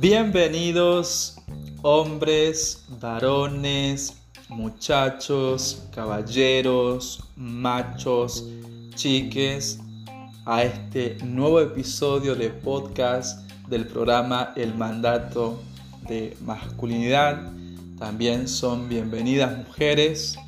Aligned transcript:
Bienvenidos 0.00 1.40
hombres, 1.82 2.84
varones, 3.00 4.16
muchachos, 4.48 5.88
caballeros, 5.92 7.24
machos, 7.34 8.46
chiques, 8.94 9.80
a 10.46 10.62
este 10.62 11.16
nuevo 11.24 11.60
episodio 11.60 12.36
de 12.36 12.50
podcast 12.50 13.50
del 13.68 13.88
programa 13.88 14.52
El 14.54 14.72
Mandato 14.72 15.60
de 16.06 16.36
Masculinidad. 16.42 17.50
También 17.98 18.46
son 18.46 18.88
bienvenidas 18.88 19.58
mujeres. 19.66 20.38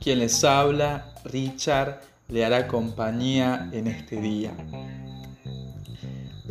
Quien 0.00 0.20
les 0.20 0.42
habla, 0.42 1.12
Richard, 1.24 2.00
le 2.28 2.46
hará 2.46 2.66
compañía 2.66 3.68
en 3.72 3.88
este 3.88 4.22
día. 4.22 4.54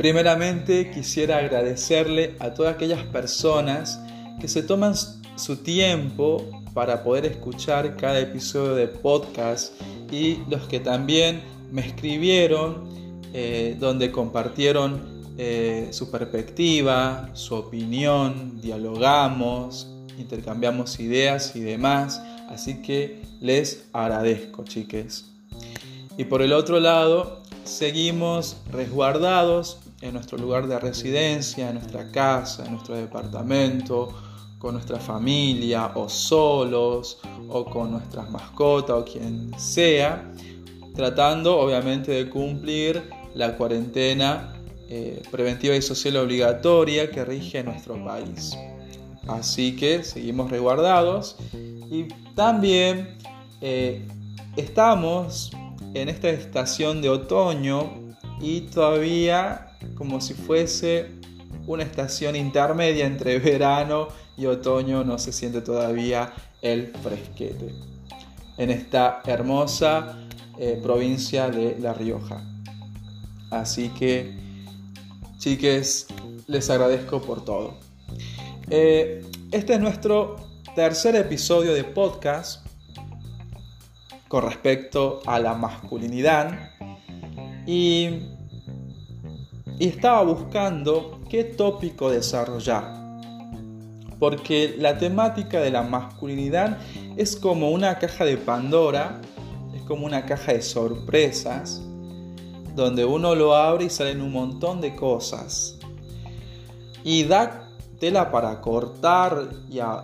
Primeramente 0.00 0.90
quisiera 0.90 1.36
agradecerle 1.36 2.34
a 2.38 2.54
todas 2.54 2.74
aquellas 2.74 3.04
personas 3.04 4.00
que 4.40 4.48
se 4.48 4.62
toman 4.62 4.94
su 5.36 5.56
tiempo 5.58 6.42
para 6.72 7.04
poder 7.04 7.26
escuchar 7.26 7.98
cada 7.98 8.18
episodio 8.18 8.74
de 8.76 8.88
podcast 8.88 9.74
y 10.10 10.38
los 10.48 10.62
que 10.68 10.80
también 10.80 11.42
me 11.70 11.86
escribieron 11.86 12.88
eh, 13.34 13.76
donde 13.78 14.10
compartieron 14.10 15.02
eh, 15.36 15.88
su 15.90 16.10
perspectiva, 16.10 17.28
su 17.34 17.54
opinión, 17.54 18.58
dialogamos, 18.58 19.86
intercambiamos 20.18 20.98
ideas 20.98 21.54
y 21.54 21.60
demás. 21.60 22.22
Así 22.48 22.80
que 22.80 23.20
les 23.42 23.84
agradezco, 23.92 24.64
chiques. 24.64 25.26
Y 26.16 26.24
por 26.24 26.40
el 26.40 26.54
otro 26.54 26.80
lado, 26.80 27.42
seguimos 27.64 28.56
resguardados 28.72 29.78
en 30.00 30.14
nuestro 30.14 30.38
lugar 30.38 30.66
de 30.66 30.78
residencia, 30.78 31.68
en 31.68 31.76
nuestra 31.76 32.10
casa, 32.10 32.64
en 32.64 32.72
nuestro 32.72 32.94
departamento, 32.94 34.08
con 34.58 34.74
nuestra 34.74 34.98
familia 34.98 35.92
o 35.94 36.08
solos 36.08 37.18
o 37.48 37.64
con 37.64 37.92
nuestras 37.92 38.30
mascotas 38.30 38.96
o 38.96 39.04
quien 39.04 39.50
sea, 39.58 40.30
tratando 40.94 41.58
obviamente 41.58 42.12
de 42.12 42.28
cumplir 42.28 43.02
la 43.34 43.56
cuarentena 43.56 44.52
eh, 44.88 45.22
preventiva 45.30 45.74
y 45.74 45.82
social 45.82 46.16
obligatoria 46.16 47.10
que 47.10 47.24
rige 47.24 47.62
nuestro 47.62 48.04
país. 48.04 48.56
Así 49.28 49.76
que 49.76 50.04
seguimos 50.04 50.50
resguardados 50.50 51.36
y 51.90 52.08
también 52.34 53.16
eh, 53.60 54.06
estamos 54.56 55.52
en 55.94 56.08
esta 56.08 56.28
estación 56.28 57.00
de 57.00 57.08
otoño 57.08 58.14
y 58.40 58.62
todavía 58.62 59.69
como 59.94 60.20
si 60.20 60.34
fuese 60.34 61.10
una 61.66 61.82
estación 61.82 62.36
intermedia 62.36 63.06
entre 63.06 63.38
verano 63.38 64.08
y 64.36 64.46
otoño, 64.46 65.04
no 65.04 65.18
se 65.18 65.32
siente 65.32 65.60
todavía 65.60 66.32
el 66.62 66.88
fresquete 67.02 67.74
en 68.58 68.70
esta 68.70 69.22
hermosa 69.24 70.18
eh, 70.58 70.78
provincia 70.82 71.48
de 71.48 71.78
La 71.78 71.94
Rioja. 71.94 72.42
Así 73.50 73.88
que, 73.90 74.38
chiques, 75.38 76.06
les 76.46 76.68
agradezco 76.68 77.22
por 77.22 77.44
todo. 77.44 77.78
Eh, 78.68 79.24
este 79.50 79.74
es 79.74 79.80
nuestro 79.80 80.36
tercer 80.74 81.16
episodio 81.16 81.72
de 81.74 81.84
podcast 81.84 82.66
con 84.28 84.44
respecto 84.44 85.22
a 85.26 85.40
la 85.40 85.54
masculinidad 85.54 86.70
y 87.66 88.20
y 89.80 89.88
estaba 89.88 90.22
buscando 90.22 91.20
qué 91.30 91.42
tópico 91.42 92.10
desarrollar. 92.10 93.00
Porque 94.18 94.74
la 94.78 94.98
temática 94.98 95.58
de 95.60 95.70
la 95.70 95.82
masculinidad 95.82 96.76
es 97.16 97.34
como 97.34 97.70
una 97.70 97.98
caja 97.98 98.26
de 98.26 98.36
Pandora, 98.36 99.22
es 99.74 99.80
como 99.84 100.04
una 100.04 100.26
caja 100.26 100.52
de 100.52 100.60
sorpresas, 100.60 101.80
donde 102.76 103.06
uno 103.06 103.34
lo 103.34 103.54
abre 103.54 103.86
y 103.86 103.90
salen 103.90 104.20
un 104.20 104.32
montón 104.32 104.82
de 104.82 104.94
cosas. 104.94 105.78
Y 107.02 107.24
da 107.24 107.66
tela 107.98 108.30
para 108.30 108.60
cortar 108.60 109.48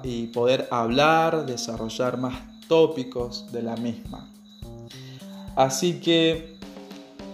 y, 0.03 0.27
poder 0.29 0.69
hablar, 0.71 1.45
desarrollar 1.45 2.17
más 2.17 2.35
tópicos 2.67 3.53
de 3.53 3.63
la 3.63 3.77
misma. 3.77 4.33
Así 5.55 6.01
que 6.01 6.57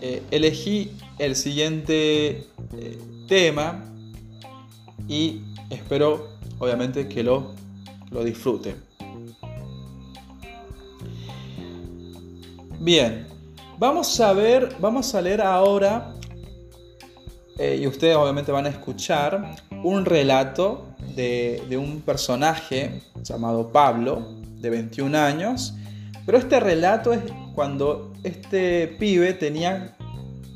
eh, 0.00 0.24
elegí 0.32 0.90
el 1.18 1.36
siguiente 1.36 2.46
eh, 2.76 2.98
tema 3.28 3.84
y 5.08 5.42
espero 5.70 6.28
obviamente 6.58 7.08
que 7.08 7.22
lo, 7.22 7.54
lo 8.10 8.24
disfruten. 8.24 8.76
Bien, 12.78 13.26
vamos 13.78 14.18
a 14.20 14.32
ver, 14.32 14.76
vamos 14.80 15.14
a 15.14 15.20
leer 15.20 15.40
ahora, 15.40 16.14
eh, 17.58 17.78
y 17.80 17.86
ustedes 17.86 18.16
obviamente 18.16 18.50
van 18.50 18.66
a 18.66 18.70
escuchar, 18.70 19.56
un 19.84 20.04
relato 20.04 20.86
de, 21.14 21.62
de 21.68 21.76
un 21.76 22.00
personaje 22.00 23.02
llamado 23.22 23.70
Pablo, 23.70 24.34
de 24.60 24.70
21 24.70 25.16
años, 25.18 25.74
pero 26.24 26.38
este 26.38 26.60
relato 26.60 27.12
es 27.12 27.20
cuando 27.54 28.12
este 28.22 28.86
pibe 28.98 29.32
tenía 29.34 29.96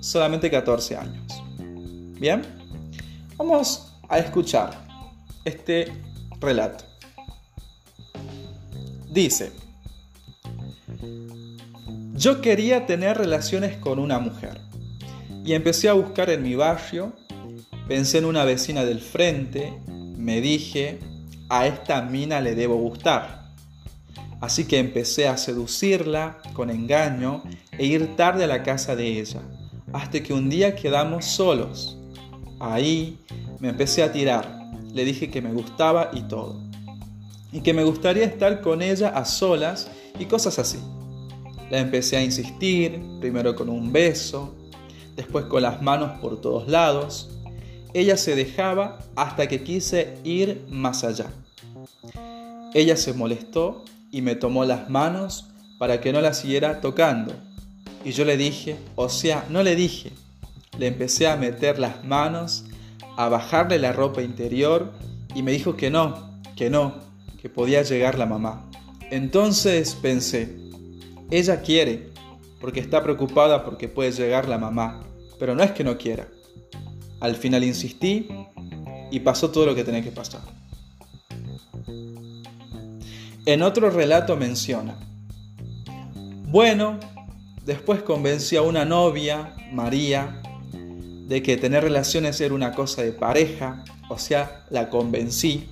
solamente 0.06 0.50
14 0.50 0.97
años. 0.97 1.43
Bien, 2.21 2.43
vamos 3.37 3.93
a 4.09 4.19
escuchar 4.19 4.87
este 5.44 5.93
relato. 6.41 6.84
Dice, 9.11 9.50
yo 12.15 12.41
quería 12.41 12.87
tener 12.87 13.19
relaciones 13.19 13.78
con 13.78 13.99
una 13.99 14.21
mujer 14.21 14.61
y 15.45 15.55
empecé 15.55 15.89
a 15.89 15.95
buscar 15.95 16.31
en 16.31 16.43
mi 16.45 16.55
barrio, 16.55 17.12
pensé 17.89 18.19
en 18.19 18.27
una 18.27 18.45
vecina 18.45 18.84
del 18.84 19.00
frente, 19.00 19.72
me 19.89 20.41
dije, 20.41 21.00
a 21.49 21.66
esta 21.66 22.00
mina 22.03 22.41
le 22.41 22.55
debo 22.55 22.77
gustar. 22.77 23.50
Así 24.41 24.66
que 24.66 24.78
empecé 24.78 25.27
a 25.27 25.37
seducirla 25.37 26.39
con 26.53 26.71
engaño 26.71 27.43
e 27.72 27.87
ir 27.87 28.15
tarde 28.15 28.45
a 28.45 28.47
la 28.47 28.62
casa 28.62 28.95
de 28.95 29.19
ella 29.19 29.41
hasta 29.97 30.23
que 30.23 30.34
un 30.34 30.51
día 30.51 30.77
quedamos 30.77 31.25
solos. 31.25 31.97
Ahí 32.61 33.19
me 33.61 33.71
empecé 33.71 34.03
a 34.03 34.12
tirar, 34.12 34.71
le 34.93 35.07
dije 35.07 35.31
que 35.31 35.41
me 35.41 35.53
gustaba 35.53 36.11
y 36.12 36.21
todo. 36.23 36.61
Y 37.51 37.61
que 37.61 37.73
me 37.73 37.83
gustaría 37.83 38.25
estar 38.25 38.61
con 38.61 38.83
ella 38.83 39.09
a 39.09 39.25
solas 39.25 39.91
y 40.19 40.27
cosas 40.27 40.59
así. 40.59 40.79
La 41.71 41.79
empecé 41.79 42.19
a 42.19 42.23
insistir, 42.23 43.01
primero 43.21 43.57
con 43.57 43.71
un 43.71 43.91
beso, 43.91 44.55
después 45.17 45.47
con 45.47 45.62
las 45.62 45.81
manos 45.81 46.19
por 46.21 46.43
todos 46.43 46.69
lados. 46.69 47.31
Ella 47.95 48.19
se 48.19 48.37
dejaba 48.37 48.99
hasta 49.17 49.49
que 49.49 49.63
quise 49.63 50.19
ir 50.25 50.67
más 50.69 51.05
allá. 51.05 51.31
Ella 52.75 52.97
se 52.97 53.15
molestó 53.15 53.83
y 54.11 54.21
me 54.21 54.34
tomó 54.34 54.67
las 54.67 54.91
manos 54.91 55.47
para 55.78 56.03
que 56.03 56.13
no 56.13 56.21
la 56.21 56.34
siguiera 56.34 56.83
tocando 56.83 57.46
y 58.06 58.12
yo 58.12 58.25
le 58.25 58.37
dije, 58.37 58.77
o 58.94 59.09
sea, 59.09 59.44
no 59.50 59.65
le 59.65 59.75
dije, 59.75 60.12
le 60.78 60.87
empecé 60.87 61.27
a 61.27 61.34
meter 61.34 61.81
las 61.81 62.05
manos, 62.05 62.65
a 63.17 63.28
bajarle 63.28 63.81
la 63.81 63.93
ropa 63.93 64.22
interior 64.22 64.93
y 65.34 65.43
me 65.43 65.50
dijo 65.50 65.77
que 65.77 65.91
no, 65.91 66.41
que 66.55 66.71
no, 66.71 66.95
que 67.43 67.49
podía 67.49 67.83
llegar 67.83 68.16
la 68.16 68.27
mamá. 68.27 68.71
Entonces 69.10 69.97
pensé, 70.01 70.57
ella 71.33 71.63
quiere, 71.63 72.13
porque 72.60 72.78
está 72.78 73.03
preocupada 73.03 73.65
porque 73.65 73.89
puede 73.89 74.13
llegar 74.13 74.48
la 74.48 74.59
mamá, 74.59 75.03
pero 75.41 75.57
no 75.57 75.65
es 75.65 75.72
que 75.72 75.83
no 75.83 75.98
quiera. 75.98 76.28
Al 77.19 77.34
final 77.34 77.65
insistí 77.65 78.28
y 79.10 79.19
pasó 79.19 79.51
todo 79.51 79.66
lo 79.66 79.75
que 79.75 79.83
tenía 79.83 80.04
que 80.04 80.13
pasar. 80.13 80.42
En 83.47 83.63
otro 83.63 83.91
relato 83.91 84.36
menciona, 84.36 84.97
bueno, 86.45 87.01
Después 87.66 88.01
convencí 88.04 88.54
a 88.54 88.63
una 88.63 88.84
novia, 88.84 89.53
María, 89.72 90.41
de 91.27 91.42
que 91.42 91.57
tener 91.57 91.83
relaciones 91.83 92.41
era 92.41 92.54
una 92.54 92.71
cosa 92.71 93.03
de 93.03 93.10
pareja, 93.10 93.84
o 94.09 94.21
sea, 94.21 94.65
la 94.71 94.89
convencí, 94.89 95.68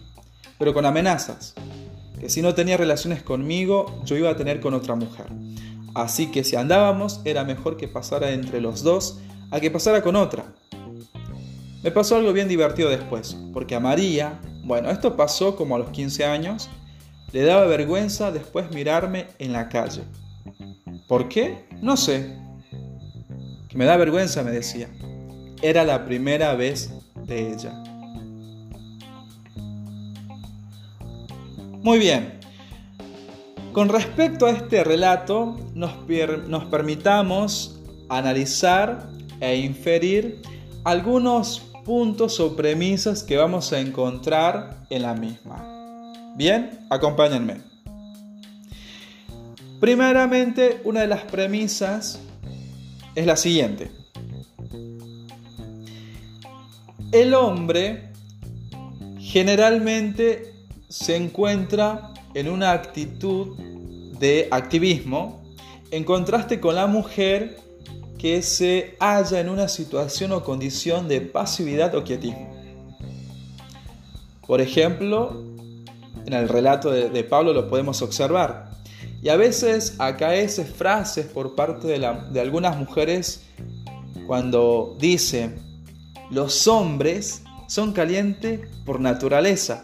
pero 0.59 0.75
con 0.75 0.87
amenazas, 0.87 1.55
que 2.19 2.29
si 2.29 2.43
no 2.43 2.53
tenía 2.53 2.77
relaciones 2.77 3.23
conmigo, 3.23 4.03
yo 4.05 4.17
iba 4.17 4.29
a 4.29 4.37
tener 4.37 4.59
con 4.59 4.75
otra 4.75 4.97
mujer. 4.97 5.27
Así 5.95 6.33
que 6.33 6.43
si 6.43 6.57
andábamos, 6.57 7.21
era 7.25 7.45
mejor 7.45 7.77
que 7.77 7.87
pasara 7.87 8.33
entre 8.33 8.61
los 8.61 8.83
dos 8.83 9.21
a 9.53 9.61
que 9.61 9.71
pasara 9.71 10.03
con 10.03 10.17
otra. 10.17 10.47
Me 11.85 11.93
pasó 11.93 12.17
algo 12.17 12.33
bien 12.33 12.49
divertido 12.49 12.91
después, 12.91 13.37
porque 13.53 13.77
a 13.77 13.81
María, 13.81 14.41
bueno, 14.65 14.91
esto 14.91 15.15
pasó 15.17 15.55
como 15.55 15.77
a 15.77 15.79
los 15.79 15.91
15 15.91 16.25
años, 16.25 16.69
le 17.31 17.45
daba 17.45 17.67
vergüenza 17.67 18.33
después 18.33 18.73
mirarme 18.73 19.29
en 19.39 19.53
la 19.53 19.69
calle. 19.69 20.03
¿Por 21.09 21.29
qué? 21.29 21.67
No 21.83 21.97
sé. 21.97 22.37
Que 23.69 23.77
Me 23.77 23.85
da 23.85 23.97
vergüenza, 23.97 24.43
me 24.43 24.51
decía. 24.51 24.89
Era 25.63 25.85
la 25.85 26.05
primera 26.05 26.55
vez 26.55 26.93
de 27.27 27.53
ella. 27.53 27.73
Muy 31.83 31.99
bien. 31.99 32.41
Con 33.73 33.89
respecto 33.89 34.47
a 34.47 34.51
este 34.51 34.85
relato, 34.85 35.59
nos, 35.75 35.93
nos 36.49 36.65
permitamos 36.67 37.81
analizar 38.09 39.09
e 39.41 39.57
inferir 39.57 40.41
algunos 40.85 41.61
puntos 41.85 42.41
o 42.41 42.57
premisas 42.57 43.23
que 43.23 43.37
vamos 43.37 43.73
a 43.73 43.81
encontrar 43.81 44.87
en 44.91 45.03
la 45.03 45.15
misma. 45.15 45.63
Bien, 46.37 46.87
acompáñenme. 46.89 47.74
Primeramente, 49.81 50.81
una 50.85 51.01
de 51.01 51.07
las 51.07 51.23
premisas 51.23 52.21
es 53.15 53.27
la 53.27 53.37
siguiente. 53.37 53.91
El 57.13 57.35
hombre 57.35 58.13
generalmente 59.21 60.53
se 60.89 61.17
encuentra 61.17 62.13
en 62.35 62.49
una 62.49 62.73
actitud 62.73 63.57
de 64.19 64.49
activismo 64.51 65.45
en 65.91 66.05
contraste 66.05 66.61
con 66.61 66.75
la 66.75 66.87
mujer 66.87 67.57
que 68.19 68.43
se 68.43 68.97
halla 69.01 69.39
en 69.39 69.49
una 69.49 69.69
situación 69.69 70.33
o 70.33 70.43
condición 70.43 71.09
de 71.09 71.21
pasividad 71.21 71.95
o 71.95 72.03
quietismo. 72.03 72.53
Por 74.47 74.61
ejemplo, 74.61 75.43
en 76.27 76.33
el 76.33 76.49
relato 76.49 76.91
de, 76.91 77.25
Pablo 77.25 77.53
lo 77.53 77.69
podemos 77.69 78.03
observar. 78.03 78.74
Y 79.25 79.31
a 79.31 79.37
veces 79.37 79.97
acaece 79.99 80.65
frases 80.65 81.27
por 81.27 81.57
parte 81.57 81.89
de, 81.89 81.99
de 82.31 82.41
algunas 82.41 82.77
mujeres 82.77 83.43
cuando 84.27 84.97
dicen, 85.01 85.57
los 86.31 86.69
hombres 86.69 87.43
son 87.67 87.93
calientes 87.93 88.61
por 88.85 89.01
naturaleza. 89.01 89.83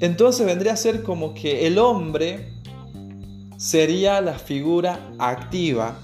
Entonces 0.00 0.46
vendría 0.46 0.72
a 0.72 0.76
ser 0.76 1.02
como 1.02 1.34
que 1.34 1.66
el 1.66 1.78
hombre 1.78 2.52
sería 3.56 4.20
la 4.20 4.38
figura 4.38 5.12
activa, 5.18 5.96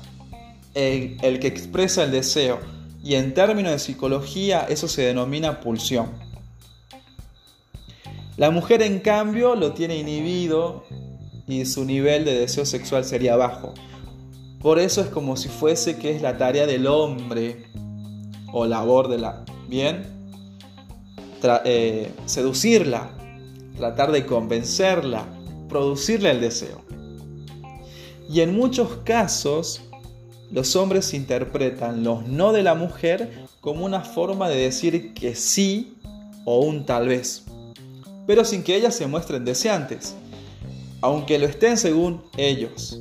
el, 0.75 1.41
que 1.41 1.49
expresa 1.49 2.05
el 2.05 2.13
deseo. 2.13 2.61
Y 3.03 3.15
en 3.15 3.35
términos 3.35 3.73
de 3.73 3.79
psicología 3.81 4.67
eso 4.69 4.87
se 4.87 5.03
denomina 5.03 5.61
pulsión. 5.61 6.28
La 8.39 8.53
mujer 8.53 8.83
en 8.83 9.01
cambio 9.01 9.57
lo 9.57 9.73
tiene 9.73 9.97
inhibido 9.97 10.85
y 11.49 11.65
su 11.65 11.85
nivel 11.85 12.25
de 12.25 12.39
deseo 12.39 12.65
sexual 12.65 13.05
sería 13.05 13.35
bajo. 13.35 13.75
Por 14.61 14.79
eso 14.79 15.01
es 15.01 15.09
como 15.09 15.37
si 15.37 15.49
fuese 15.49 15.99
que 15.99 16.15
es 16.15 16.23
la 16.23 16.39
tarea 16.39 16.65
del 16.65 16.87
hombre 16.87 17.65
o 18.53 18.65
labor 18.65 19.09
de 19.09 19.19
la... 19.19 19.45
Bien, 19.69 20.07
eh, 21.65 22.13
seducirla, 22.27 23.11
tratar 23.77 24.13
de 24.13 24.25
convencerla, 24.25 25.27
producirle 25.69 26.31
el 26.31 26.41
deseo. 26.41 26.81
Y 28.31 28.43
en 28.43 28.55
muchos 28.55 28.99
casos, 29.03 29.83
los 30.53 30.77
hombres 30.77 31.13
interpretan 31.13 32.05
los 32.05 32.29
no 32.29 32.53
de 32.53 32.63
la 32.63 32.77
mujer 32.77 33.49
como 33.61 33.85
una 33.85 34.03
forma 34.03 34.49
de 34.49 34.59
decir 34.59 35.13
que 35.13 35.35
sí 35.35 35.99
o 36.45 36.61
un 36.61 36.87
tal 36.87 37.09
vez, 37.09 37.48
pero 38.29 38.45
sin 38.45 38.63
que 38.63 38.77
ellas 38.77 38.95
se 38.95 39.07
muestren 39.07 39.47
deseantes, 39.47 40.15
aunque 41.01 41.39
lo 41.39 41.47
estén 41.47 41.79
según 41.79 42.23
ellos, 42.37 43.01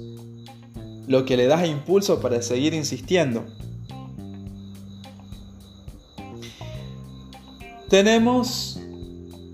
lo 1.05 1.25
que 1.25 1.35
le 1.35 1.47
da 1.47 1.67
impulso 1.67 2.21
para 2.21 2.41
seguir 2.41 2.73
insistiendo. 2.73 3.45
Tenemos 7.89 8.79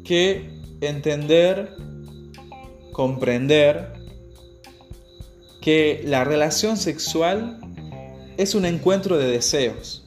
que 0.04 0.48
entender, 0.80 1.76
comprender 2.92 3.94
que 5.60 6.04
la 6.06 6.24
relación 6.24 6.78
sexual 6.78 7.60
es 8.38 8.54
un 8.54 8.66
encuentro 8.66 9.18
de 9.18 9.26
deseos, 9.26 10.04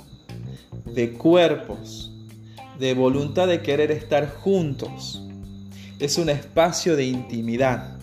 de 0.85 1.13
cuerpos, 1.13 2.13
de 2.79 2.95
voluntad 2.95 3.49
de 3.49 3.63
querer 3.63 3.91
estar 3.91 4.33
juntos. 4.33 5.26
Es 5.99 6.19
un 6.19 6.29
espacio 6.29 6.95
de 6.95 7.07
intimidad, 7.07 7.97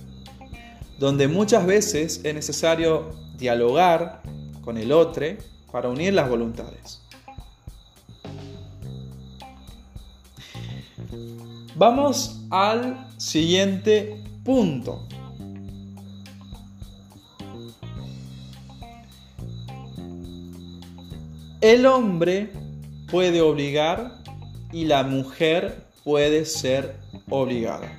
donde 0.97 1.27
muchas 1.27 1.65
veces 1.65 2.21
es 2.23 2.33
necesario 2.33 3.11
dialogar 3.37 4.23
con 4.61 4.77
el 4.77 4.91
otro 4.91 5.27
para 5.71 5.89
unir 5.89 6.13
las 6.13 6.27
voluntades. 6.27 7.01
Vamos 11.75 12.41
al 12.49 13.07
siguiente 13.17 14.23
punto. 14.43 15.07
El 21.61 21.85
hombre 21.85 22.51
puede 23.09 23.41
obligar 23.41 24.19
y 24.71 24.85
la 24.85 25.03
mujer 25.03 25.85
puede 26.03 26.45
ser 26.45 27.02
obligada. 27.35 27.89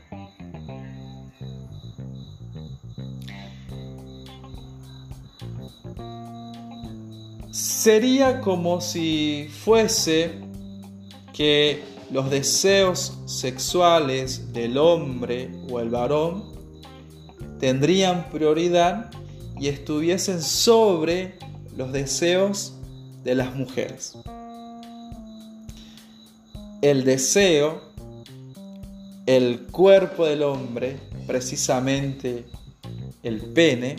Sería 7.50 8.40
como 8.40 8.80
si 8.80 9.48
fuese 9.64 10.40
que 11.32 11.82
los 12.12 12.30
deseos 12.30 13.18
sexuales 13.26 14.52
del 14.52 14.78
hombre 14.78 15.50
o 15.68 15.80
el 15.80 15.90
varón 15.90 16.44
tendrían 17.58 18.30
prioridad 18.30 19.10
y 19.58 19.66
estuviesen 19.66 20.40
sobre 20.42 21.38
los 21.76 21.92
deseos 21.92 22.74
de 23.24 23.34
las 23.34 23.56
mujeres. 23.56 24.16
El 26.82 27.04
deseo, 27.04 27.93
el 29.26 29.66
cuerpo 29.70 30.26
del 30.26 30.42
hombre, 30.42 30.98
precisamente 31.26 32.44
el 33.22 33.40
pene, 33.40 33.96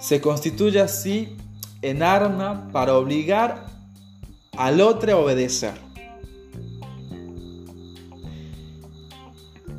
se 0.00 0.20
constituye 0.20 0.80
así 0.80 1.36
en 1.82 2.02
arma 2.02 2.68
para 2.72 2.96
obligar 2.96 3.66
al 4.56 4.80
otro 4.80 5.12
a 5.12 5.16
obedecer. 5.16 5.74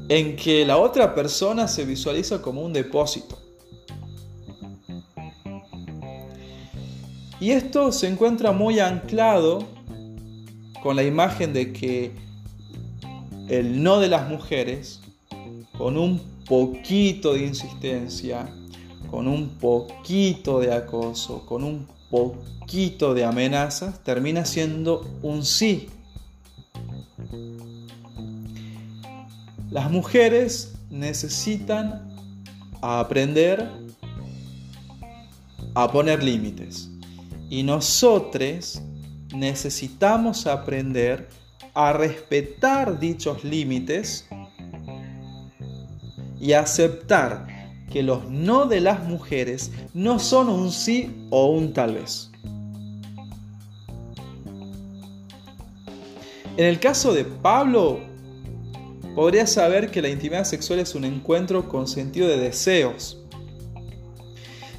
En 0.07 0.35
que 0.35 0.65
la 0.65 0.77
otra 0.77 1.13
persona 1.13 1.67
se 1.67 1.85
visualiza 1.85 2.41
como 2.41 2.61
un 2.61 2.73
depósito 2.73 3.39
Y 7.41 7.51
esto 7.51 7.91
se 7.93 8.07
encuentra 8.07 8.51
muy 8.51 8.79
anclado 8.79 9.65
con 10.83 10.95
la 10.97 11.03
imagen 11.03 11.53
de 11.53 11.71
que 11.71 12.11
el 13.49 13.81
no 13.81 13.99
de 13.99 14.07
las 14.07 14.29
mujeres, 14.29 15.01
con 15.77 15.97
un 15.97 16.19
poquito 16.47 17.33
de 17.33 17.45
insistencia, 17.45 18.47
con 19.09 19.27
un 19.27 19.49
poquito 19.49 20.59
de 20.59 20.73
acoso, 20.73 21.45
con 21.45 21.63
un 21.63 21.87
poquito 22.09 23.13
de 23.13 23.25
amenazas, 23.25 24.03
termina 24.03 24.45
siendo 24.45 25.05
un 25.21 25.43
sí. 25.43 25.89
Las 29.71 29.91
mujeres 29.91 30.75
necesitan 30.89 32.07
aprender 32.81 33.69
a 35.75 35.91
poner 35.91 36.23
límites. 36.23 36.89
Y 37.49 37.63
nosotros 37.63 38.81
necesitamos 39.33 40.45
aprender 40.45 41.29
a 41.81 41.93
respetar 41.93 42.99
dichos 42.99 43.45
límites 43.45 44.27
y 46.37 46.51
aceptar 46.51 47.47
que 47.89 48.03
los 48.03 48.29
no 48.29 48.65
de 48.65 48.81
las 48.81 49.07
mujeres 49.07 49.71
no 49.93 50.19
son 50.19 50.49
un 50.49 50.73
sí 50.73 51.25
o 51.29 51.51
un 51.53 51.71
tal 51.71 51.93
vez. 51.93 52.31
En 56.57 56.65
el 56.65 56.81
caso 56.81 57.13
de 57.13 57.23
Pablo, 57.23 58.01
podría 59.15 59.47
saber 59.47 59.89
que 59.89 60.01
la 60.01 60.09
intimidad 60.09 60.43
sexual 60.43 60.79
es 60.79 60.95
un 60.95 61.05
encuentro 61.05 61.69
con 61.69 61.87
sentido 61.87 62.27
de 62.27 62.39
deseos. 62.39 63.23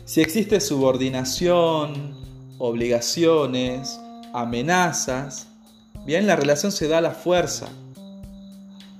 Si 0.04 0.20
existe 0.20 0.60
subordinación, 0.60 2.14
obligaciones, 2.58 3.98
amenazas, 4.34 5.49
bien, 6.06 6.26
la 6.26 6.36
relación 6.36 6.72
se 6.72 6.88
da 6.88 6.98
a 6.98 7.02
la 7.02 7.12
fuerza. 7.12 7.68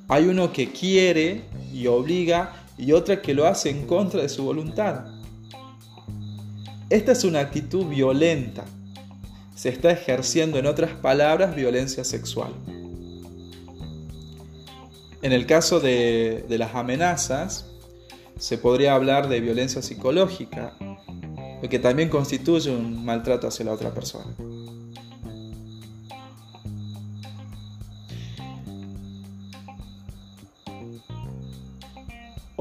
Hay 0.09 0.27
uno 0.27 0.53
que 0.53 0.73
quiere 0.73 1.45
y 1.73 1.87
obliga 1.87 2.65
y 2.77 2.93
otra 2.93 3.23
que 3.23 3.35
lo 3.35 3.47
hace 3.47 3.71
en 3.71 3.87
contra 3.87 4.23
de 4.23 4.29
su 4.29 4.45
voluntad. 4.45 5.07
Esta 6.89 7.13
es 7.13 7.25
una 7.25 7.41
actitud 7.41 7.87
violenta. 7.87 8.65
Se 9.55 9.69
está 9.69 9.91
ejerciendo, 9.91 10.59
en 10.59 10.67
otras 10.67 10.93
palabras, 10.93 11.55
violencia 11.55 12.03
sexual. 12.03 12.53
En 15.23 15.33
el 15.33 15.47
caso 15.47 15.79
de, 15.81 16.45
de 16.49 16.59
las 16.59 16.75
amenazas, 16.75 17.67
se 18.39 18.57
podría 18.57 18.95
hablar 18.95 19.29
de 19.29 19.41
violencia 19.41 19.83
psicológica, 19.83 20.75
lo 21.63 21.69
que 21.69 21.79
también 21.79 22.09
constituye 22.09 22.71
un 22.71 23.05
maltrato 23.05 23.47
hacia 23.47 23.67
la 23.67 23.73
otra 23.73 23.93
persona. 23.93 24.35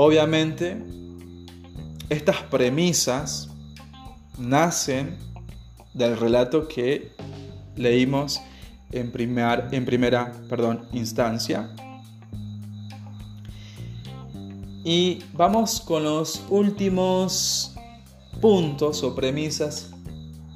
Obviamente, 0.02 0.82
estas 2.08 2.42
premisas 2.44 3.50
nacen 4.38 5.18
del 5.94 6.18
relato 6.18 6.70
que 6.70 7.12
leímos 7.76 8.40
en, 8.94 9.12
en 9.14 9.86
primera 9.86 10.32
perdón, 10.48 10.88
instancia. 10.94 11.76
Y 14.86 15.20
vamos 15.34 15.82
con 15.82 16.06
los 16.06 16.46
últimos 16.48 17.76
puntos 18.40 19.04
o 19.04 19.14
premisas 19.14 19.92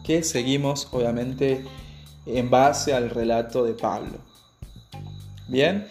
que 0.05 0.23
seguimos 0.23 0.87
obviamente 0.89 1.65
en 2.25 2.49
base 2.49 2.93
al 2.93 3.09
relato 3.09 3.65
de 3.65 3.73
Pablo. 3.73 4.19
Bien, 5.49 5.85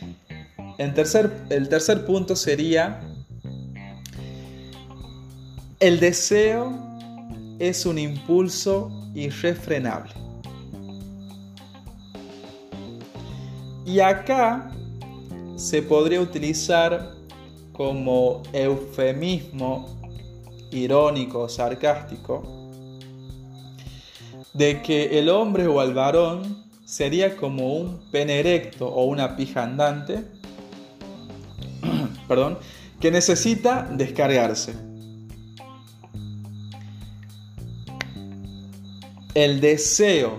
en 0.78 0.94
tercer, 0.94 1.44
el 1.50 1.68
tercer 1.68 2.06
punto 2.06 2.34
sería 2.34 3.11
el 5.82 5.98
deseo 5.98 6.72
es 7.58 7.86
un 7.86 7.98
impulso 7.98 8.88
irrefrenable. 9.16 10.12
Y 13.84 13.98
acá 13.98 14.70
se 15.56 15.82
podría 15.82 16.20
utilizar 16.20 17.16
como 17.72 18.44
eufemismo 18.52 19.88
irónico, 20.70 21.48
sarcástico, 21.48 22.44
de 24.54 24.82
que 24.82 25.18
el 25.18 25.28
hombre 25.30 25.66
o 25.66 25.82
el 25.82 25.94
varón 25.94 26.64
sería 26.84 27.36
como 27.36 27.74
un 27.74 27.98
pene 28.12 28.38
erecto 28.38 28.86
o 28.86 29.06
una 29.06 29.34
pija 29.34 29.64
andante, 29.64 30.22
perdón, 32.28 32.56
que 33.00 33.10
necesita 33.10 33.82
descargarse. 33.90 34.91
El 39.34 39.62
deseo 39.62 40.36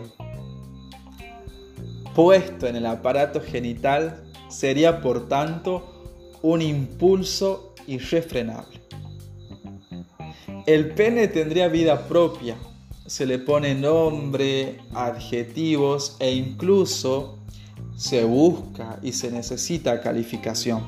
puesto 2.14 2.68
en 2.68 2.76
el 2.76 2.86
aparato 2.86 3.42
genital 3.42 4.24
sería 4.50 5.02
por 5.02 5.28
tanto 5.28 6.38
un 6.44 6.62
impulso 6.62 7.74
irrefrenable. 7.88 8.82
El 10.68 10.92
pene 10.92 11.28
tendría 11.28 11.70
vida 11.70 12.08
propia, 12.08 12.56
se 13.08 13.26
le 13.26 13.40
pone 13.40 13.74
nombre, 13.74 14.78
adjetivos 14.94 16.16
e 16.20 16.32
incluso 16.36 17.40
se 17.96 18.24
busca 18.24 19.00
y 19.02 19.12
se 19.12 19.32
necesita 19.32 20.02
calificación. 20.02 20.84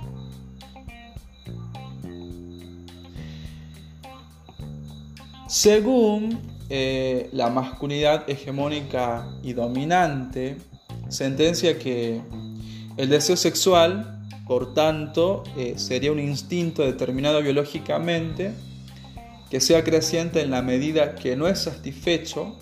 Según 5.48 6.55
eh, 6.70 7.30
la 7.32 7.50
masculinidad 7.50 8.30
hegemónica 8.30 9.28
y 9.44 9.54
dominante, 9.54 10.58
sentencia 11.10 11.78
que 11.78 12.22
el 12.98 13.10
deseo 13.10 13.38
sexual, 13.38 14.26
por 14.48 14.74
tanto, 14.74 15.44
eh, 15.58 15.74
sería 15.78 16.12
un 16.12 16.20
instinto 16.20 16.82
determinado 16.82 17.42
biológicamente 17.42 18.54
que 19.50 19.62
sea 19.62 19.84
creciente 19.84 20.42
en 20.42 20.52
la 20.52 20.62
medida 20.62 21.16
que 21.16 21.36
no 21.36 21.48
es 21.48 21.60
satisfecho 21.60 22.58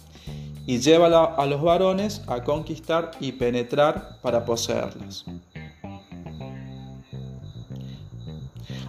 y 0.66 0.80
lleva 0.80 1.08
a 1.36 1.46
los 1.46 1.62
varones 1.62 2.22
a 2.28 2.44
conquistar 2.44 3.12
y 3.20 3.34
penetrar 3.34 4.20
para 4.22 4.46
poseerlos. 4.46 5.26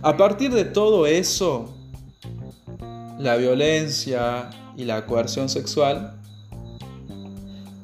A 0.02 0.16
partir 0.16 0.52
de 0.52 0.64
todo 0.64 1.06
eso, 1.06 1.74
la 3.24 3.36
violencia 3.36 4.50
y 4.76 4.84
la 4.84 5.06
coerción 5.06 5.48
sexual 5.48 6.14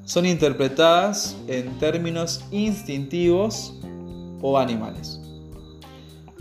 son 0.05 0.27
interpretadas 0.27 1.37
en 1.49 1.79
términos 1.79 2.45
instintivos 2.51 3.75
o 4.41 4.59
animales. 4.59 5.21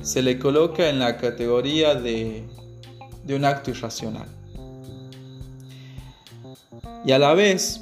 Se 0.02 0.22
le 0.22 0.38
coloca 0.38 0.90
en 0.90 1.00
la 1.00 1.18
categoría 1.18 1.96
de 1.96 2.46
de 3.30 3.36
un 3.36 3.46
acto 3.46 3.70
irracional. 3.70 4.28
Y 7.06 7.12
a 7.12 7.20
la 7.20 7.36
vez, 7.36 7.82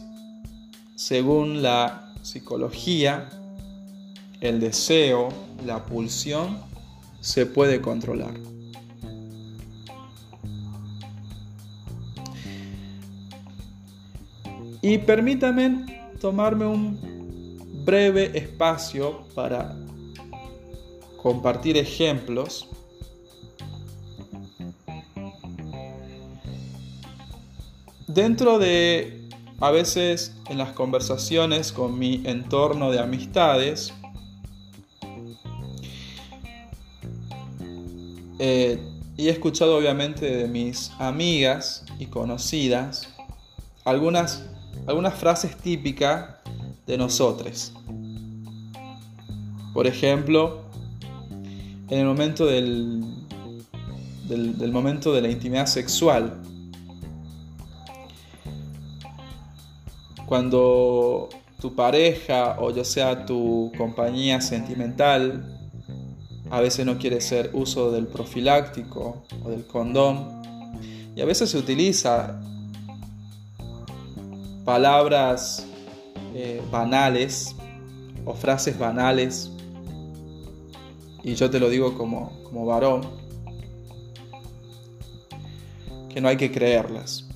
según 0.95 1.61
la 1.61 2.13
psicología, 2.21 3.29
el 4.41 4.59
deseo, 4.59 5.29
la 5.65 5.85
pulsión, 5.85 6.59
se 7.21 7.45
puede 7.45 7.81
controlar. 7.81 8.33
Y 14.89 14.99
permítame 14.99 15.85
tomarme 16.21 16.65
un 16.65 17.83
breve 17.83 18.31
espacio 18.37 19.27
para 19.35 19.75
compartir 21.21 21.75
ejemplos. 21.75 22.69
Dentro 28.07 28.59
de, 28.59 29.27
a 29.59 29.71
veces 29.71 30.33
en 30.47 30.57
las 30.57 30.71
conversaciones 30.71 31.73
con 31.73 31.99
mi 31.99 32.21
entorno 32.23 32.89
de 32.89 32.99
amistades, 32.99 33.93
eh, 38.39 38.79
y 39.17 39.27
he 39.27 39.31
escuchado 39.31 39.75
obviamente 39.75 40.33
de 40.33 40.47
mis 40.47 40.91
amigas 40.97 41.83
y 41.99 42.05
conocidas 42.05 43.13
algunas, 43.83 44.43
algunas 44.87 45.13
frases 45.13 45.55
típicas 45.57 46.37
de 46.85 46.97
nosotros. 46.97 47.73
Por 49.73 49.85
ejemplo, 49.85 50.63
en 51.89 51.99
el 51.99 52.05
momento 52.05 52.45
del, 52.45 53.03
del 54.27 54.71
momento 54.71 55.13
de 55.13 55.21
la 55.21 55.29
intimidad 55.29 55.67
sexual, 55.67 56.41
Cuando 60.27 61.29
tu 61.61 61.73
pareja 61.73 62.57
o 62.59 62.69
ya 62.71 62.83
sea 62.83 63.25
tu 63.25 63.71
compañía 63.77 64.41
sentimental 64.41 65.57
a 66.51 66.59
veces 66.59 66.85
no 66.85 66.97
quiere 66.97 67.17
hacer 67.17 67.51
uso 67.53 67.91
del 67.91 68.07
profiláctico 68.07 69.23
o 69.41 69.49
del 69.49 69.65
condón 69.65 70.41
y 71.15 71.21
a 71.21 71.25
veces 71.25 71.49
se 71.49 71.57
utiliza 71.57 72.41
palabras 74.67 75.65
eh, 76.35 76.61
banales 76.69 77.55
o 78.25 78.33
frases 78.33 78.77
banales. 78.77 79.49
Y 81.23 81.35
yo 81.35 81.49
te 81.49 81.57
lo 81.57 81.69
digo 81.69 81.97
como, 81.97 82.43
como 82.43 82.65
varón 82.65 82.99
que 86.09 86.19
no 86.19 86.27
hay 86.27 86.35
que 86.35 86.51
creerlas. 86.51 87.29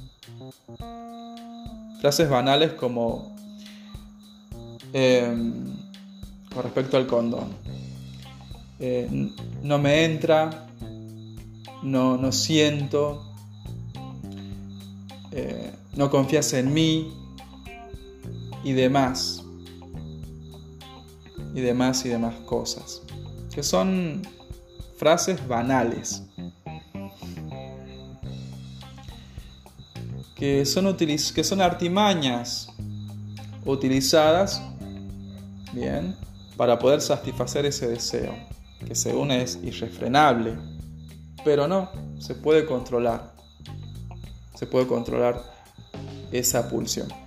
Frases 2.01 2.29
banales 2.29 2.73
como 2.73 3.33
em, 4.91 5.73
con 6.53 6.63
respecto 6.63 6.97
al 6.97 7.07
condón. 7.07 7.47
Eh, 8.77 9.07
no 9.63 9.79
me 9.79 10.03
entra, 10.03 10.67
no, 11.81 12.17
no 12.17 12.33
siento, 12.33 13.23
eh, 15.31 15.71
no 15.95 16.09
confías 16.09 16.51
en 16.51 16.73
mí 16.73 17.20
y 18.63 18.73
demás. 18.73 19.43
Y 21.53 21.61
demás 21.61 22.05
y 22.05 22.09
demás 22.09 22.35
cosas. 22.45 23.01
Que 23.53 23.63
son 23.63 24.21
frases 24.97 25.47
banales. 25.47 26.23
que 30.41 30.65
son, 30.65 30.97
que 30.97 31.43
son 31.43 31.61
artimañas 31.61 32.67
utilizadas 33.63 34.59
bien, 35.71 36.15
para 36.57 36.79
poder 36.79 36.99
satisfacer 36.99 37.67
ese 37.67 37.87
deseo, 37.87 38.33
que 38.83 38.95
según 38.95 39.29
es 39.29 39.59
irrefrenable, 39.61 40.57
pero 41.45 41.67
no, 41.67 41.91
se 42.17 42.33
puede 42.33 42.65
controlar, 42.65 43.35
se 44.55 44.65
puede 44.65 44.87
controlar 44.87 45.43
esa 46.31 46.67
pulsión. 46.67 47.20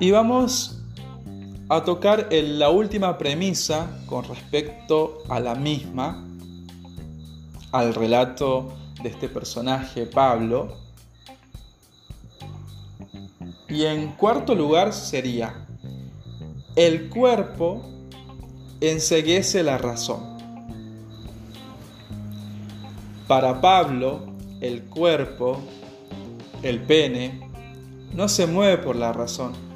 Y 0.00 0.12
vamos 0.12 0.78
a 1.68 1.82
tocar 1.82 2.28
la 2.30 2.70
última 2.70 3.18
premisa 3.18 3.90
con 4.06 4.24
respecto 4.24 5.18
a 5.28 5.40
la 5.40 5.56
misma, 5.56 6.24
al 7.72 7.94
relato 7.94 8.72
de 9.02 9.08
este 9.08 9.28
personaje 9.28 10.06
Pablo. 10.06 10.76
Y 13.68 13.86
en 13.86 14.12
cuarto 14.12 14.54
lugar 14.54 14.92
sería, 14.92 15.66
el 16.76 17.08
cuerpo 17.08 17.84
enseguece 18.80 19.64
la 19.64 19.78
razón. 19.78 20.38
Para 23.26 23.60
Pablo, 23.60 24.20
el 24.60 24.84
cuerpo, 24.84 25.58
el 26.62 26.80
pene, 26.82 27.40
no 28.14 28.28
se 28.28 28.46
mueve 28.46 28.78
por 28.78 28.94
la 28.96 29.12
razón, 29.12 29.67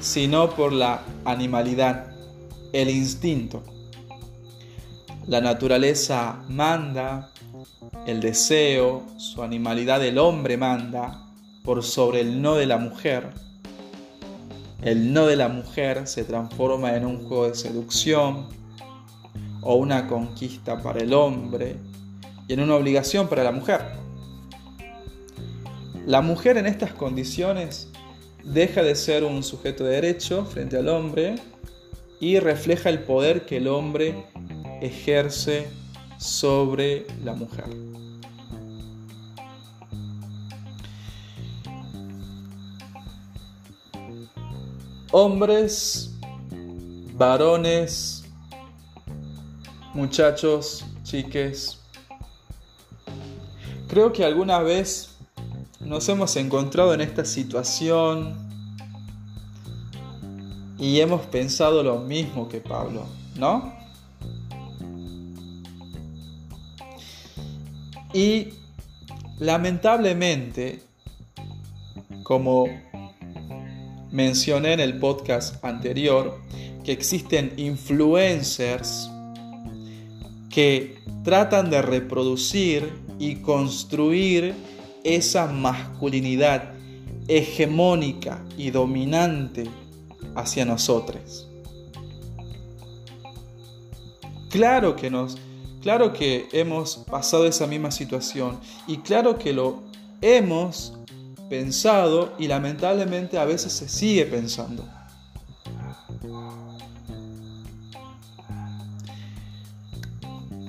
sino 0.00 0.50
por 0.50 0.72
la 0.72 1.02
animalidad, 1.24 2.06
el 2.72 2.90
instinto. 2.90 3.62
La 5.26 5.40
naturaleza 5.40 6.42
manda, 6.48 7.32
el 8.06 8.20
deseo, 8.20 9.04
su 9.18 9.42
animalidad 9.42 10.00
del 10.00 10.18
hombre 10.18 10.56
manda 10.56 11.26
por 11.62 11.82
sobre 11.82 12.20
el 12.20 12.40
no 12.40 12.54
de 12.54 12.66
la 12.66 12.78
mujer. 12.78 13.30
El 14.82 15.12
no 15.12 15.26
de 15.26 15.36
la 15.36 15.48
mujer 15.48 16.06
se 16.06 16.24
transforma 16.24 16.96
en 16.96 17.04
un 17.04 17.28
juego 17.28 17.48
de 17.48 17.54
seducción 17.54 18.46
o 19.60 19.74
una 19.74 20.08
conquista 20.08 20.82
para 20.82 21.00
el 21.00 21.12
hombre 21.12 21.76
y 22.48 22.54
en 22.54 22.60
una 22.60 22.76
obligación 22.76 23.28
para 23.28 23.44
la 23.44 23.52
mujer. 23.52 23.82
La 26.06 26.22
mujer 26.22 26.56
en 26.56 26.66
estas 26.66 26.94
condiciones 26.94 27.89
deja 28.44 28.82
de 28.82 28.94
ser 28.94 29.24
un 29.24 29.42
sujeto 29.42 29.84
de 29.84 29.94
derecho 29.94 30.44
frente 30.44 30.76
al 30.76 30.88
hombre 30.88 31.36
y 32.20 32.38
refleja 32.38 32.90
el 32.90 33.00
poder 33.00 33.46
que 33.46 33.56
el 33.56 33.68
hombre 33.68 34.24
ejerce 34.80 35.68
sobre 36.18 37.06
la 37.24 37.34
mujer. 37.34 37.64
Hombres, 45.12 46.14
varones, 47.14 48.24
muchachos, 49.92 50.84
chiques, 51.02 51.80
creo 53.88 54.12
que 54.12 54.24
alguna 54.24 54.60
vez 54.60 55.16
nos 55.90 56.08
hemos 56.08 56.36
encontrado 56.36 56.94
en 56.94 57.00
esta 57.00 57.24
situación 57.24 58.48
y 60.78 61.00
hemos 61.00 61.22
pensado 61.22 61.82
lo 61.82 61.98
mismo 61.98 62.48
que 62.48 62.60
Pablo, 62.60 63.06
¿no? 63.36 63.74
Y 68.14 68.50
lamentablemente, 69.40 70.80
como 72.22 72.66
mencioné 74.12 74.74
en 74.74 74.80
el 74.80 75.00
podcast 75.00 75.62
anterior, 75.64 76.40
que 76.84 76.92
existen 76.92 77.52
influencers 77.56 79.10
que 80.50 81.02
tratan 81.24 81.68
de 81.68 81.82
reproducir 81.82 82.92
y 83.18 83.42
construir 83.42 84.54
esa 85.04 85.46
masculinidad 85.46 86.74
hegemónica 87.28 88.44
y 88.56 88.70
dominante 88.70 89.68
hacia 90.34 90.64
nosotros. 90.64 91.46
Claro 94.50 94.96
que 94.96 95.10
nos, 95.10 95.38
claro 95.80 96.12
que 96.12 96.48
hemos 96.52 96.96
pasado 97.08 97.46
esa 97.46 97.66
misma 97.66 97.90
situación 97.90 98.58
y 98.86 98.98
claro 98.98 99.38
que 99.38 99.52
lo 99.52 99.82
hemos 100.20 100.94
pensado 101.48 102.32
y 102.38 102.48
lamentablemente 102.48 103.38
a 103.38 103.44
veces 103.44 103.72
se 103.72 103.88
sigue 103.88 104.26
pensando. 104.26 104.84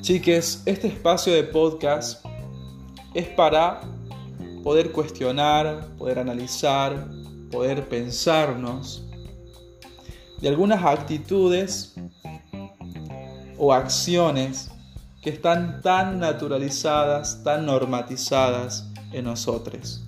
Chiques, 0.01 0.63
este 0.65 0.87
espacio 0.87 1.33
de 1.33 1.43
podcast 1.43 2.25
es 3.13 3.27
para 3.29 3.81
poder 4.63 4.91
cuestionar, 4.91 5.87
poder 5.97 6.19
analizar, 6.19 7.07
poder 7.51 7.87
pensarnos 7.87 9.03
de 10.39 10.49
algunas 10.49 10.83
actitudes 10.83 11.93
o 13.57 13.73
acciones 13.73 14.71
que 15.21 15.29
están 15.29 15.81
tan 15.81 16.19
naturalizadas, 16.19 17.43
tan 17.43 17.65
normatizadas 17.65 18.87
en 19.11 19.25
nosotros. 19.25 20.03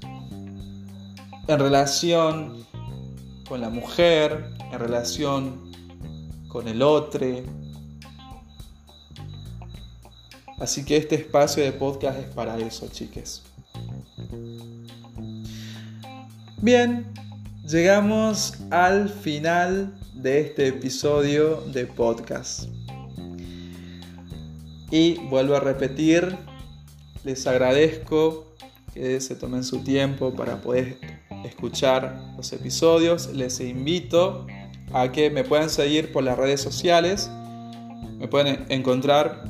En 1.48 1.60
relación 1.60 2.66
con 3.48 3.62
la 3.62 3.70
mujer, 3.70 4.50
en 4.72 4.80
relación 4.80 5.72
con 6.48 6.68
el 6.68 6.82
otro. 6.82 7.28
Así 10.60 10.84
que 10.84 10.98
este 10.98 11.16
espacio 11.16 11.64
de 11.64 11.74
podcast 11.74 12.20
es 12.20 12.34
para 12.34 12.58
eso, 12.58 12.88
chiques. 12.88 13.44
Bien, 16.64 17.06
llegamos 17.68 18.54
al 18.72 19.10
final 19.10 19.94
de 20.14 20.40
este 20.40 20.70
episodio 20.70 21.58
de 21.74 21.86
podcast. 21.86 22.70
Y 24.90 25.16
vuelvo 25.28 25.58
a 25.58 25.60
repetir, 25.60 26.38
les 27.26 27.46
agradezco 27.48 28.56
que 28.94 29.20
se 29.20 29.36
tomen 29.36 29.66
su 29.66 29.84
tiempo 29.84 30.34
para 30.34 30.62
poder 30.62 30.98
escuchar 31.44 32.34
los 32.38 32.54
episodios. 32.54 33.34
Les 33.34 33.60
invito 33.60 34.48
a 34.94 35.12
que 35.12 35.30
me 35.30 35.44
puedan 35.44 35.70
seguir 35.70 36.14
por 36.14 36.24
las 36.24 36.38
redes 36.38 36.62
sociales. 36.62 37.30
Me 38.20 38.30
pueden 38.30 38.66
encontrar 38.70 39.44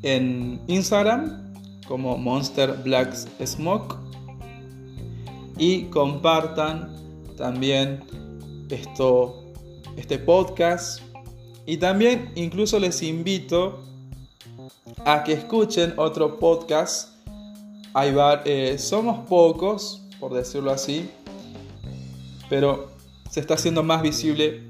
en 0.00 0.62
Instagram 0.66 1.52
como 1.86 2.16
Monster 2.16 2.72
Black 2.82 3.14
Smoke 3.44 4.05
y 5.58 5.84
compartan 5.84 6.94
también 7.36 8.02
esto, 8.70 9.44
este 9.96 10.18
podcast. 10.18 11.02
Y 11.66 11.78
también 11.78 12.30
incluso 12.34 12.78
les 12.78 13.02
invito 13.02 13.82
a 15.04 15.24
que 15.24 15.32
escuchen 15.32 15.94
otro 15.96 16.38
podcast. 16.38 17.10
Hay 17.94 18.14
eh, 18.44 18.76
somos 18.78 19.26
pocos, 19.26 20.02
por 20.20 20.34
decirlo 20.34 20.70
así, 20.70 21.10
pero 22.48 22.90
se 23.30 23.40
está 23.40 23.54
haciendo 23.54 23.82
más 23.82 24.02
visible 24.02 24.66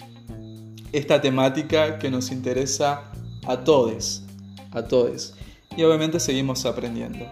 esta 0.92 1.20
temática 1.20 1.98
que 1.98 2.10
nos 2.10 2.30
interesa 2.30 3.10
a 3.46 3.58
todos, 3.58 4.22
a 4.70 4.82
todos. 4.82 5.34
Y 5.76 5.82
obviamente 5.82 6.20
seguimos 6.20 6.64
aprendiendo. 6.64 7.26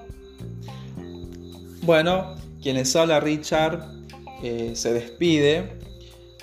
Bueno, 1.83 2.35
quien 2.65 2.77
les 2.77 2.97
habla 2.97 3.21
Richard 3.21 3.85
eh, 4.43 4.73
se 4.75 4.95
despide. 4.95 5.79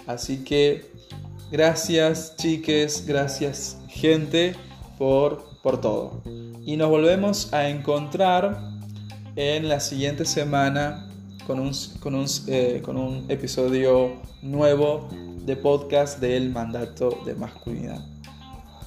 Así 0.05 0.43
que 0.43 0.85
gracias 1.51 2.35
chiques, 2.37 3.07
gracias 3.07 3.79
gente 3.89 4.55
por, 4.99 5.43
por 5.63 5.81
todo. 5.81 6.21
Y 6.63 6.77
nos 6.77 6.89
volvemos 6.89 7.51
a 7.53 7.69
encontrar 7.69 8.61
en 9.35 9.67
la 9.67 9.79
siguiente 9.79 10.25
semana 10.25 11.09
con 11.47 11.59
un, 11.59 11.71
con 11.99 12.13
un, 12.13 12.27
eh, 12.45 12.83
con 12.85 12.97
un 12.97 13.25
episodio 13.27 14.21
nuevo 14.43 15.09
de 15.43 15.55
podcast 15.55 16.19
del 16.19 16.51
mandato 16.51 17.17
de 17.25 17.33
masculinidad. 17.33 18.05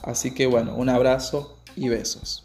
Así 0.03 0.33
que 0.33 0.47
bueno, 0.47 0.77
un 0.77 0.89
abrazo 0.89 1.59
y 1.75 1.89
besos. 1.89 2.45